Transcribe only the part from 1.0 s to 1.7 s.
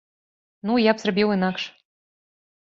зрабіў інакш.